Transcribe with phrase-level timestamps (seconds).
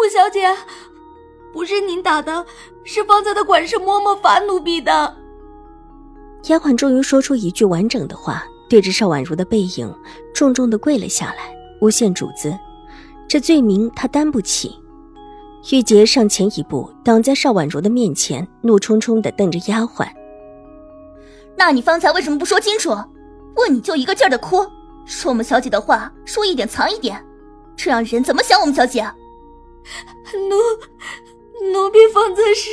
[0.00, 0.48] 五小姐，
[1.52, 2.46] 不是您打的，
[2.84, 5.14] 是方才的管事嬷嬷罚奴婢的。
[6.44, 9.94] 丫鬟终于说出一句完整的话，对着邵婉如的背影
[10.32, 12.58] 重重的跪了下来，诬陷主子，
[13.28, 14.74] 这罪名她担不起。
[15.70, 20.08] 玉洁上前一步，挡在邵婉如的面前，怒冲冲的瞪着丫鬟
[21.54, 22.96] ：“那你方才为什么不说清楚？
[23.56, 24.66] 问你就一个劲儿的哭，
[25.04, 27.22] 说我们小姐的话说一点藏一点。”
[27.76, 29.06] 这让人怎么想我们小姐？
[30.48, 30.56] 奴
[31.72, 32.70] 奴婢方才是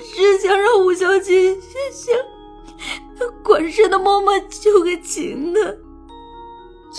[0.00, 1.54] 是想让五小姐
[1.92, 2.14] 向
[3.42, 5.78] 管事的嬷嬷求个情的。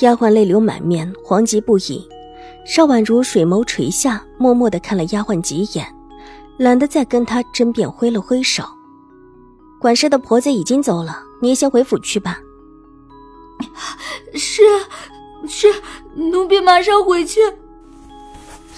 [0.01, 2.07] 丫鬟泪流满面，惶急不已。
[2.65, 5.85] 邵婉如水眸垂下，默默的看了丫鬟几眼，
[6.57, 8.63] 懒得再跟她争辩，挥了挥手
[9.79, 12.39] ：“管事的婆子已经走了，你也先回府去吧。”
[14.33, 14.63] 是。
[15.47, 15.67] 是，
[16.15, 17.39] 奴婢马上回去。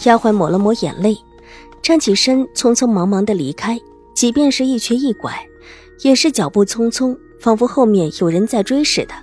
[0.04, 1.18] 丫鬟抹了抹眼泪，
[1.82, 3.80] 站起身，匆匆忙忙的离开。
[4.14, 5.34] 即便是一瘸一拐，
[6.02, 9.14] 也是脚步匆匆，仿佛后面有人在追似的。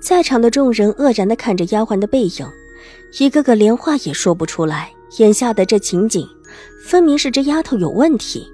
[0.00, 2.46] 在场的众人愕然的看着丫鬟的背影，
[3.18, 4.92] 一个个连话也说不出来。
[5.18, 6.26] 眼下的这情景，
[6.84, 8.48] 分明是这丫头有问题。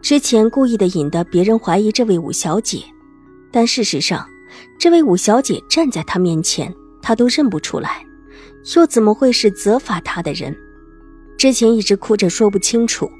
[0.00, 2.82] 之前故意的引得别人怀疑这位五小姐，
[3.50, 4.26] 但事实上，
[4.78, 6.74] 这位五小姐站在她面前。
[7.04, 8.06] 他都认不出来，
[8.76, 10.56] 又怎么会是责罚他的人？
[11.42, 13.10] 之前一直哭着说不清楚，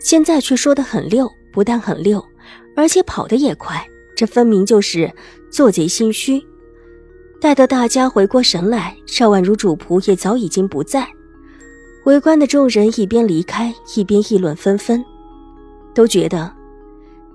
[0.00, 2.24] 现在却说得很溜，不但很溜，
[2.74, 3.86] 而且跑得也快。
[4.16, 5.12] 这分明就是
[5.50, 6.42] 做贼心虚。
[7.38, 11.06] 待得大家回过神来，邵婉如主仆也早已经不在。
[12.06, 15.04] 围观的众人一边离开，一边议论纷纷，
[15.94, 16.50] 都觉得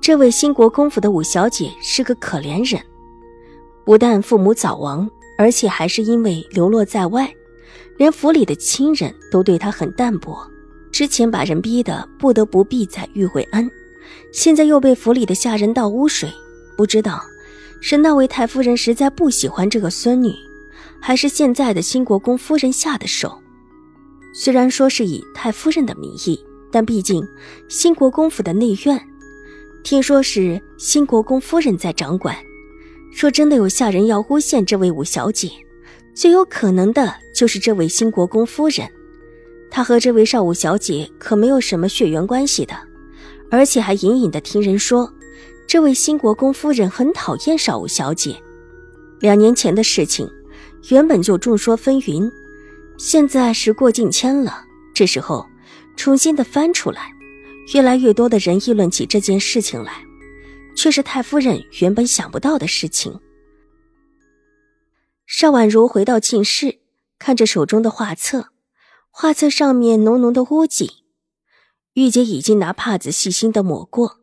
[0.02, 2.82] 这位兴国公府的五小姐是个可怜人，
[3.86, 5.08] 不但父母早亡。
[5.38, 7.32] 而且还是因为流落在外，
[7.98, 10.46] 连府里的亲人都对他很淡薄。
[10.92, 13.70] 之前把人逼得不得不避在玉惠安，
[14.34, 16.30] 现在又被府里的下人倒污水。
[16.78, 17.22] 不知道
[17.80, 20.34] 是那位太夫人实在不喜欢这个孙女，
[21.00, 23.42] 还是现在的新国公夫人下的手。
[24.34, 26.40] 虽然说是以太夫人的名义，
[26.72, 27.26] 但毕竟
[27.68, 29.00] 新国公府的内院，
[29.84, 32.36] 听说是新国公夫人在掌管。
[33.14, 35.50] 若真的有下人要诬陷这位五小姐，
[36.14, 38.88] 最有可能的就是这位新国公夫人。
[39.70, 42.76] 她和这位少武小姐可没有什么血缘关系的，
[43.50, 45.12] 而且还隐隐的听人说，
[45.66, 48.36] 这位新国公夫人很讨厌少武小姐。
[49.20, 50.30] 两年前的事情，
[50.90, 52.30] 原本就众说纷纭，
[52.98, 55.46] 现在时过境迁了，这时候
[55.96, 57.14] 重新的翻出来，
[57.74, 59.94] 越来越多的人议论起这件事情来。
[60.74, 63.14] 却是太夫人原本想不到的事情。
[65.34, 66.80] 邵婉如回到寝室，
[67.18, 68.50] 看着手中的画册，
[69.10, 71.06] 画册上面浓浓的污迹。
[71.94, 74.20] 玉洁已经拿帕子细心的抹过，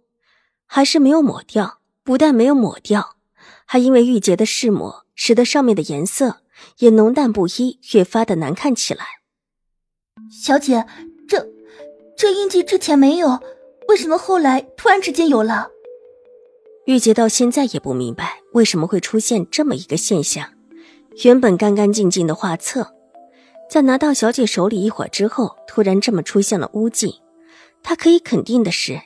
[0.66, 1.80] 还是没有抹掉。
[2.04, 3.16] 不但没有抹掉，
[3.64, 6.42] 还因为玉洁的试抹，使得上面的颜色
[6.80, 9.06] 也浓淡不一，越发的难看起来。
[10.30, 10.86] 小姐，
[11.26, 11.48] 这
[12.18, 13.40] 这印记之前没有，
[13.88, 15.70] 为什么后来突然之间有了？
[16.84, 20.52] 玉洁到现在也不明白为什么会出现这么一个现象。
[21.24, 22.94] 原本干干净净的画册，
[23.68, 27.20] 在拿到小姐手里一会儿之后，突然这么出现了污迹。
[27.82, 29.00] 他可以肯定的是，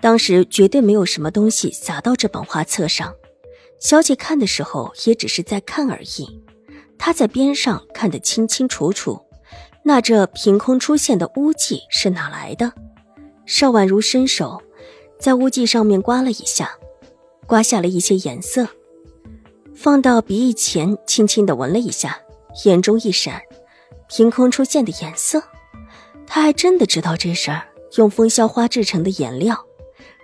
[0.00, 3.12] 当时绝对没有什么东西洒到这本画册上。
[3.80, 6.40] 小姐看的时候也只是在看而已，
[6.98, 9.20] 她在边上看得清清楚楚。
[9.82, 12.72] 那这凭空出现的污迹是哪来的？
[13.44, 14.62] 邵婉如伸手
[15.18, 16.70] 在污迹上面刮了一下。
[17.46, 18.66] 刮下了一些颜色，
[19.74, 22.18] 放到鼻翼前，轻轻的闻了一下，
[22.64, 23.42] 眼中一闪，
[24.08, 25.42] 凭空出现的颜色，
[26.26, 27.62] 他还真的知道这事儿。
[27.96, 29.56] 用风萧花制成的颜料，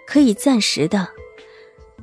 [0.04, 1.06] 可以暂时的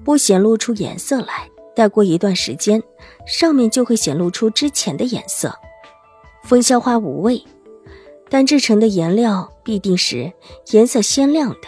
[0.05, 2.81] 不显露出颜色来，待过一段时间，
[3.25, 5.53] 上面就会显露出之前的颜色。
[6.43, 7.43] 风萧花无味，
[8.29, 10.31] 但制成的颜料必定是
[10.71, 11.67] 颜色鲜亮的。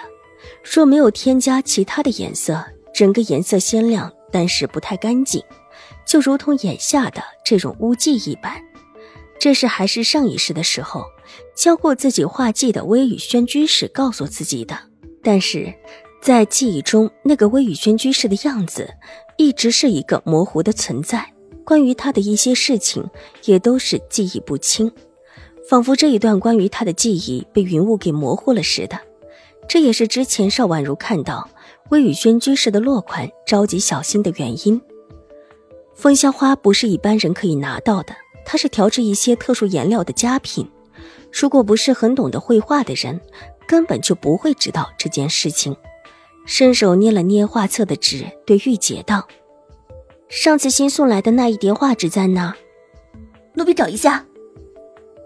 [0.64, 5.44] 若没有添加其他的颜色，整个颜色鲜亮，但是不太干净，
[6.09, 8.59] 就如同眼下的这种污迹一般。
[9.39, 11.06] 这是还是上一世的时候，
[11.56, 14.75] 教过自己画技的微雨轩居士告诉自己的。
[15.21, 15.71] 但是，
[16.19, 18.89] 在记忆中，那个微雨轩居士的样子，
[19.38, 21.31] 一直是一个模糊的存在。
[21.63, 23.07] 关于他的一些事情，
[23.45, 24.91] 也都是记忆不清，
[25.69, 29.00] 仿佛这一段关于他的记忆被云雾给模糊了似的。
[29.67, 31.47] 这也是之前邵婉如看到
[31.89, 34.81] 微雨轩居士的落款，着急小心的原因。
[36.00, 38.16] 风香花不是一般人可以拿到的。
[38.46, 40.66] 它是调制一些特殊颜料的佳品，
[41.30, 43.19] 如果不是很懂得绘画的人，
[43.68, 45.75] 根本就不会知道这件事情。
[46.46, 49.28] 伸手捏了捏画册的纸，对玉洁道
[50.30, 52.56] ：“上次新送来的那一叠画纸在哪？
[53.56, 54.25] 奴婢找一下。”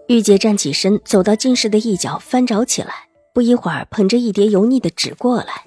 [0.10, 2.94] 玉洁站起身，走到镜室的一角，翻找起来。
[3.32, 5.66] 不一会儿，捧着一叠油腻的纸过来：“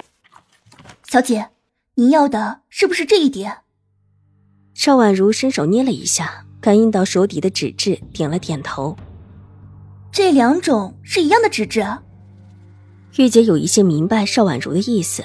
[1.09, 1.51] 小姐，
[1.95, 3.59] 您要的是不是这一叠？”
[4.79, 6.45] 邵婉如伸手捏了一下。
[6.61, 8.97] 感应到手底的纸质，点了点头。
[10.11, 11.87] 这两种是一样的纸质。
[13.17, 15.23] 玉姐有一些明白邵婉如的意思，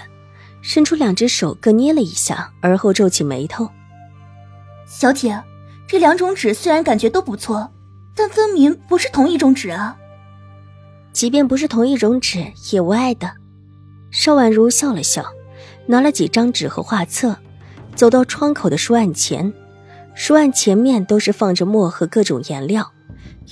[0.62, 3.68] 伸出两只手各捏了一下，而后皱起眉头。
[4.86, 5.42] 小姐，
[5.88, 7.72] 这两种纸虽然感觉都不错，
[8.16, 9.98] 但分明不是同一种纸啊。
[11.12, 13.32] 即便不是同一种纸，也无碍的。
[14.12, 15.26] 邵婉如笑了笑，
[15.88, 17.36] 拿了几张纸和画册，
[17.96, 19.52] 走到窗口的书案前。
[20.14, 22.92] 书案前面都是放着墨和各种颜料，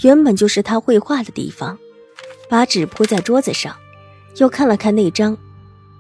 [0.01, 1.77] 原本就是他绘画的地方。
[2.49, 3.75] 把纸铺在桌子上，
[4.37, 5.37] 又看了看那张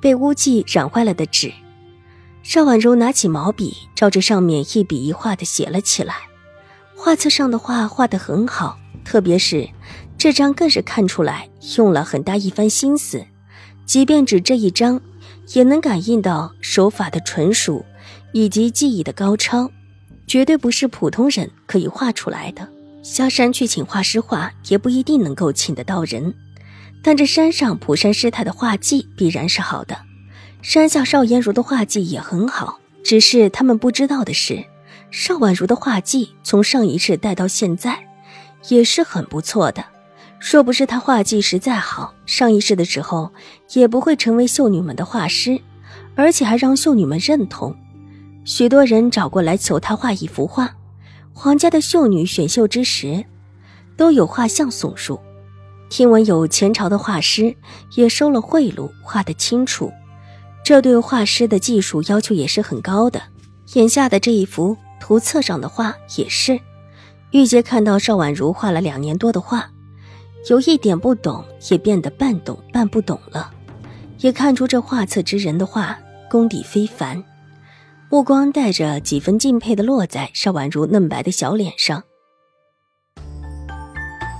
[0.01, 1.53] 被污迹染坏了的纸。
[2.41, 6.15] 邵婉如拿起毛笔，照着上面一笔一画的写了起来。
[6.95, 9.69] 画册上的画画得很好，特别是
[10.17, 13.23] 这张更是看出来用了很大一番心思。
[13.85, 14.99] 即便只这一张，
[15.53, 17.85] 也能感应到手法的纯熟
[18.31, 19.69] 以及技艺的高超。
[20.27, 22.67] 绝对不是普通人可以画出来的。
[23.01, 26.33] 下山去请画师画，也不一定能够请得到人。
[27.01, 29.97] 但这山上普山师太的画技必然是好的，
[30.61, 32.79] 山下邵颜如的画技也很好。
[33.03, 34.63] 只是他们不知道的是，
[35.09, 37.97] 邵婉如的画技从上一世带到现在，
[38.67, 39.83] 也是很不错的。
[40.39, 43.31] 若不是她画技实在好，上一世的时候
[43.73, 45.59] 也不会成为秀女们的画师，
[46.15, 47.75] 而且还让秀女们认同。
[48.43, 50.75] 许多人找过来求他画一幅画，
[51.33, 53.23] 皇家的秀女选秀之时，
[53.95, 55.19] 都有画像送入。
[55.89, 57.55] 听闻有前朝的画师
[57.95, 59.91] 也收了贿赂，画得清楚，
[60.63, 63.21] 这对画师的技术要求也是很高的。
[63.73, 66.59] 眼下的这一幅图册上的画也是。
[67.31, 69.69] 玉洁看到邵婉如画了两年多的画，
[70.49, 73.51] 有一点不懂，也变得半懂半不懂了，
[74.19, 75.97] 也看出这画册之人的画
[76.29, 77.23] 功底非凡。
[78.11, 82.03] 目光带着几分敬佩的落在邵婉如嫩白的小脸上。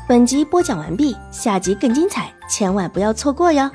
[0.07, 3.69] 本集播讲完毕，下集更精彩，千万不要错过哟。